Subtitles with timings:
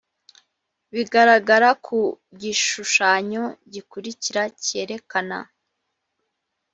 [0.93, 1.99] bigaragara ku
[2.41, 5.37] gishushanyo gikurikira kerekana